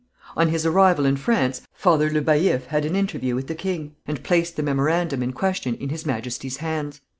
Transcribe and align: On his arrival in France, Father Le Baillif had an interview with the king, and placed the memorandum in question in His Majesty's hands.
On 0.35 0.47
his 0.47 0.65
arrival 0.65 1.05
in 1.05 1.15
France, 1.15 1.61
Father 1.75 2.09
Le 2.09 2.21
Baillif 2.23 2.65
had 2.69 2.85
an 2.85 2.95
interview 2.95 3.35
with 3.35 3.45
the 3.45 3.53
king, 3.53 3.93
and 4.07 4.23
placed 4.23 4.55
the 4.55 4.63
memorandum 4.63 5.21
in 5.21 5.31
question 5.31 5.75
in 5.75 5.89
His 5.89 6.07
Majesty's 6.07 6.57
hands. 6.57 7.01